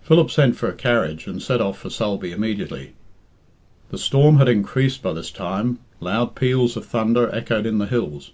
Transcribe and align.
Philip 0.00 0.30
sent 0.30 0.56
for 0.56 0.70
a 0.70 0.74
carriage, 0.74 1.26
and 1.26 1.42
set 1.42 1.60
off 1.60 1.76
for 1.76 1.90
Sulby 1.90 2.32
immediately. 2.32 2.94
The 3.90 3.98
storm 3.98 4.38
had 4.38 4.48
increased 4.48 5.02
by 5.02 5.12
this 5.12 5.30
time. 5.30 5.78
Loud 6.00 6.34
peals 6.34 6.74
of 6.74 6.86
thunder 6.86 7.28
echoed 7.34 7.66
in 7.66 7.76
the 7.76 7.84
hills. 7.84 8.30